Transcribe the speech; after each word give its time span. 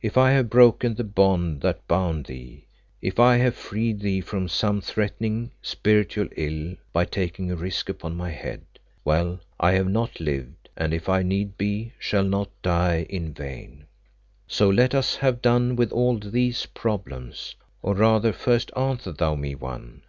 If 0.00 0.16
I 0.16 0.30
have 0.30 0.48
broken 0.48 0.94
the 0.94 1.04
bond 1.04 1.60
that 1.60 1.86
bound 1.86 2.24
thee, 2.24 2.64
if 3.02 3.20
I 3.20 3.36
have 3.36 3.54
freed 3.54 4.00
thee 4.00 4.22
from 4.22 4.48
some 4.48 4.80
threatening, 4.80 5.50
spiritual 5.60 6.28
ill 6.34 6.76
by 6.94 7.04
taking 7.04 7.50
a 7.50 7.56
risk 7.56 7.90
upon 7.90 8.16
my 8.16 8.30
head, 8.30 8.62
well, 9.04 9.38
I 9.60 9.72
have 9.72 9.90
not 9.90 10.18
lived, 10.18 10.70
and 10.78 10.94
if 10.94 11.08
need 11.10 11.58
be, 11.58 11.92
shall 11.98 12.24
not 12.24 12.48
die 12.62 13.04
in 13.10 13.34
vain. 13.34 13.84
So 14.48 14.70
let 14.70 14.94
us 14.94 15.16
have 15.16 15.42
done 15.42 15.76
with 15.76 15.92
all 15.92 16.16
these 16.18 16.64
problems, 16.64 17.54
or 17.82 17.94
rather 17.96 18.32
first 18.32 18.70
answer 18.74 19.12
thou 19.12 19.34
me 19.34 19.54
one. 19.54 20.04